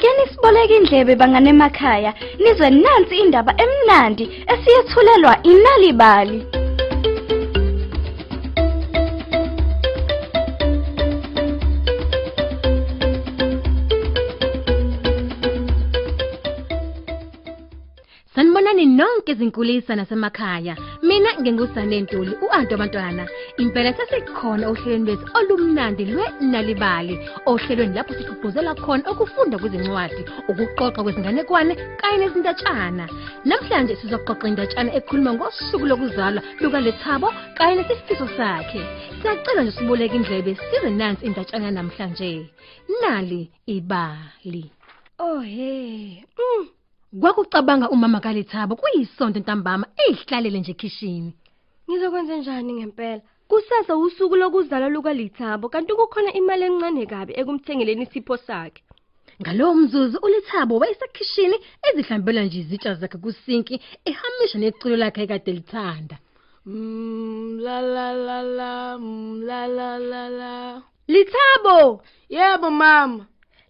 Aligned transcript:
Siboleka 0.00 0.74
indlebe 0.74 1.14
bangane 1.16 1.50
emakhaya. 1.50 2.14
Nizwe 2.40 2.70
nansi 2.70 3.16
indaba 3.16 3.52
emnandi 3.64 4.24
esiyethulelwa 4.52 5.42
inalibali. 5.42 6.61
Sanibonani 18.52 18.86
nonke 18.86 19.32
izinkulisa 19.32 19.96
nasemakhaya. 19.96 20.76
Mina 21.02 21.30
ngingusane 21.40 22.00
Ntuli, 22.00 22.36
uanti 22.44 22.74
abantwana. 22.74 23.24
Impela 23.56 23.94
sesikhona 23.96 24.68
ohlelweni 24.68 25.04
lwethu 25.06 25.26
olumnandi 25.38 26.04
lwenalibali. 26.04 27.14
Ohlelweni 27.46 27.94
lapho 27.96 28.12
sigqugquzela 28.14 28.74
khona 28.74 29.08
ukufunda 29.10 29.56
kwezincwadi, 29.58 30.22
ukuqoqa 30.50 31.00
kwezinganekwane 31.02 31.74
kanye 32.00 32.16
nezindatshana. 32.20 33.04
Namhlanje 33.48 33.96
sizoxoxa 33.96 34.48
indatshana 34.48 34.90
ekhuluma 34.98 35.32
ngosuku 35.32 35.86
lokuzalwa 35.90 36.42
luka 36.60 36.80
Lethabo 36.86 37.28
kanye 37.56 37.74
nesifiso 37.76 38.28
sakhe. 38.36 38.82
Siyacela 39.22 39.62
nje 39.62 39.72
siboleke 39.76 40.16
indlebe 40.16 40.52
size 40.60 40.90
nansi 40.90 41.24
indatshana 41.26 41.70
namhlanje. 41.70 42.52
Nali 43.00 43.50
ibali. 43.66 44.64
Oh 45.18 45.40
he. 45.40 46.24
Mm. 46.36 46.81
Kwakucabanga 47.20 47.90
umama 47.90 48.20
kaLethabo 48.20 48.76
kuyisonto 48.76 49.38
ntambama 49.40 49.86
eyihlalele 50.02 50.58
nje 50.60 50.72
ekhishini. 50.72 51.32
Ngizokwenza 51.86 52.36
njani 52.36 52.72
ngempela? 52.72 53.22
Kusasa 53.48 53.96
usuku 53.96 54.36
lokuzalwa 54.36 54.88
lukaLithabo 54.88 55.68
kanti 55.68 55.92
kukhona 55.98 56.32
imali 56.32 56.64
encane 56.68 57.04
kabi 57.12 57.32
ekumthengeleni 57.40 58.02
isipho 58.06 58.36
sakhe. 58.46 58.82
Ngalowo 59.40 59.74
mzuzu 59.74 60.18
uLethabo 60.26 60.74
wayesekhishini 60.80 61.56
ezihlambela 61.88 62.42
nje 62.44 62.58
izitsha 62.60 62.94
zakhe 63.00 63.18
kusinki 63.18 63.74
ehamisha 64.08 64.58
neculo 64.58 64.96
lakhe 64.96 65.22
ekade 65.22 65.52
lithanda. 65.58 66.16
Mm, 66.66 67.58
la 67.64 67.80
la 67.94 68.08
la 68.26 68.38
la, 68.58 68.98
mm, 68.98 69.42
la 69.48 69.66
la 69.66 69.98
la 69.98 70.22
la. 70.40 70.82
Lithabo, 71.12 72.02
Yebo 72.36 72.70
mama. 72.70 73.26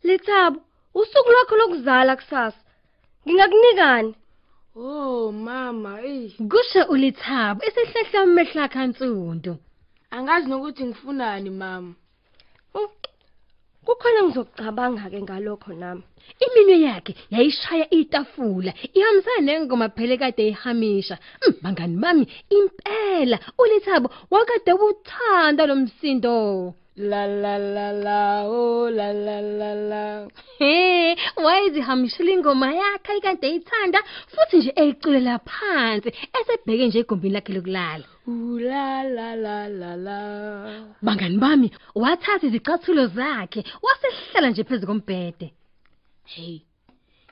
Lithabo, 0.07 0.59
usuku 0.95 1.31
lwakho 1.33 1.57
lokuzala 1.57 2.17
kusasa. 2.17 2.63
Ngingakunikani? 3.27 4.15
Oh 4.77 5.33
mama, 5.33 6.01
ey. 6.03 6.31
Kusho 6.51 6.83
uLethabo 6.93 7.61
esehlehla 7.67 8.21
amehla 8.23 8.63
akhansundu. 8.65 9.57
Angazi 10.11 10.47
nokuthi 10.49 10.85
ngifunani 10.85 11.51
mama. 11.51 11.95
Mm. 12.75 12.89
Kukhona 13.85 14.23
ngizokucabanga 14.23 15.11
ke 15.11 15.19
ngalokho 15.23 15.73
nami. 15.73 16.03
Iminwe 16.45 16.81
yakhe 16.87 17.13
yayishaya 17.31 17.87
itafula 17.91 18.73
ihambisana 18.95 19.41
nengoma 19.47 19.89
phele 19.89 20.17
kade 20.17 20.49
ihamisha. 20.49 21.19
Mm, 21.47 21.55
Bangani 21.63 21.97
bami 22.03 22.25
impela 22.57 23.39
uLethabo 23.59 24.09
wakade 24.31 24.73
uthanda 24.73 25.67
lo 25.67 25.77
msindo. 25.77 26.75
La 27.03 27.27
la 27.27 27.59
la 27.59 27.91
la, 27.93 28.45
oh 28.47 28.89
la 28.89 29.13
la 29.13 29.41
la 29.41 29.75
la. 29.75 30.29
He, 30.61 31.17
wayezihambisela 31.45 32.31
ingoma 32.31 32.69
yakhe 32.81 33.13
ayikade 33.13 33.47
eyithanda 33.49 34.01
futhi 34.33 34.57
nje 34.59 34.73
eyiculela 34.77 35.39
phansi 35.39 36.09
esebheke 36.39 36.87
nje 36.87 36.99
egumbini 37.03 37.35
lakhe 37.35 37.53
lokulala. 37.53 38.07
Ooh 38.29 38.59
la 38.59 39.03
la 39.17 39.35
la 39.45 39.57
la 39.81 39.97
la. 40.07 40.19
Bangani 41.03 41.39
bami 41.43 41.69
wathatha 42.03 42.47
izicathulo 42.47 43.07
zakhe 43.07 43.61
wasehlala 43.85 44.51
nje 44.51 44.63
phezu 44.65 44.87
kombhede. 44.87 45.47
Hey. 46.25 46.61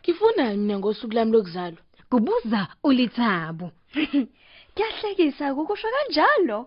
Ngifunani 0.00 0.56
mina 0.56 0.78
ngosuku 0.78 1.14
lami 1.14 1.32
lokuzalwa? 1.32 1.82
Kubuza 2.10 2.60
uLethabo. 2.82 3.70
Kuyahlekisa 4.74 5.54
ukusho 5.54 5.88
kanjalo. 5.94 6.58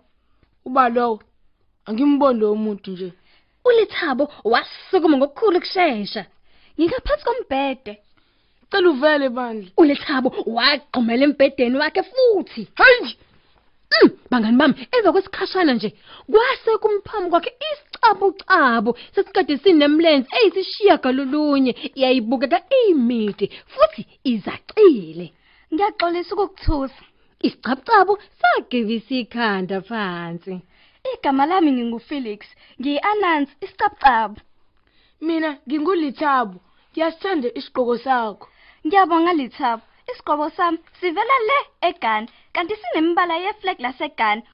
Uba 0.66 0.90
lowo 0.90 1.20
angimboni 1.88 2.40
lo 2.40 2.56
muntu 2.56 2.92
nje. 2.92 3.10
uLethabo 3.68 4.24
wasukuma 4.44 5.18
ngokukhulu 5.18 5.60
kusheshsha. 5.64 6.24
Ngingaphansi 6.78 7.24
kombhede. 7.26 7.94
Cela 8.72 8.90
uvele 8.90 9.28
bandla. 9.30 9.70
uLethabo 9.82 10.30
wagqumela 10.58 11.24
embhedeni 11.28 11.78
wakhe 11.82 12.02
futhi. 12.10 12.62
Hayi! 12.80 13.18
Mm, 13.94 14.10
bangani 14.32 14.58
bami 14.58 14.74
emva 14.96 15.12
kwesikhashana 15.14 15.74
nje 15.74 15.90
kwase 16.32 16.72
kumphamu 16.82 17.30
kwakhe 17.32 17.52
isicabucabo 17.70 18.92
sesikade 19.14 19.58
sinemlenze 19.58 20.28
eyisishiya 20.38 20.98
galolunye 21.04 21.72
yayibukeka 22.02 22.60
imide 22.88 23.46
futhi 23.74 24.02
izacile. 24.32 25.28
Ngiyaxolisa 25.74 26.34
ukukuthusa. 26.36 27.04
Isicabucabo 27.48 28.14
sagivisa 28.40 29.14
ikhanda 29.22 29.78
phansi. 29.90 30.54
Igama 31.14 31.46
lami 31.50 31.72
nginguFelix. 31.72 32.40
Ngiyi-Anansi 32.80 33.54
isicabucabu. 33.66 34.40
Mina 35.26 35.50
ngingulithabo. 35.68 36.58
Ngiyasithanda 36.92 37.48
isigqoko 37.60 37.96
sakho. 38.06 38.46
Ngiyabonga 38.86 39.34
Lithabo. 39.40 39.84
Isigqoko 40.12 40.48
sami 40.58 40.78
sivela 41.00 41.38
le 41.50 41.58
eGhana 41.90 42.28
kanti 42.56 42.74
sinemibala 42.82 43.36
yeflag 43.46 43.78
laseGhana 43.86 44.44